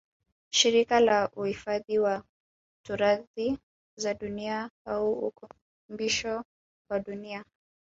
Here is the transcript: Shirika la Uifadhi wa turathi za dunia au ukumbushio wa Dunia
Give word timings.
Shirika 0.49 0.99
la 0.99 1.29
Uifadhi 1.35 1.99
wa 1.99 2.23
turathi 2.83 3.57
za 3.95 4.13
dunia 4.13 4.69
au 4.85 5.13
ukumbushio 5.37 6.43
wa 6.89 6.99
Dunia 6.99 7.45